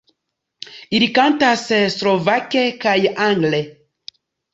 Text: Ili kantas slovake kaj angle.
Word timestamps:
Ili 0.99 1.09
kantas 1.17 1.65
slovake 1.97 2.63
kaj 2.87 2.95
angle. 3.27 3.61